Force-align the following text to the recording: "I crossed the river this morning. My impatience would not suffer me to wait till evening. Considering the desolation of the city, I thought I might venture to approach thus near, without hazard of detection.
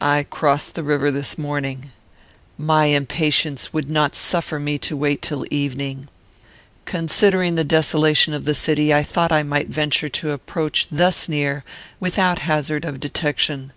"I 0.00 0.24
crossed 0.28 0.74
the 0.74 0.82
river 0.82 1.12
this 1.12 1.38
morning. 1.38 1.92
My 2.58 2.86
impatience 2.86 3.72
would 3.72 3.88
not 3.88 4.16
suffer 4.16 4.58
me 4.58 4.78
to 4.78 4.96
wait 4.96 5.22
till 5.22 5.46
evening. 5.48 6.08
Considering 6.86 7.54
the 7.54 7.62
desolation 7.62 8.34
of 8.34 8.46
the 8.46 8.54
city, 8.56 8.92
I 8.92 9.04
thought 9.04 9.30
I 9.30 9.44
might 9.44 9.68
venture 9.68 10.08
to 10.08 10.32
approach 10.32 10.88
thus 10.90 11.28
near, 11.28 11.62
without 12.00 12.40
hazard 12.40 12.84
of 12.84 12.98
detection. 12.98 13.70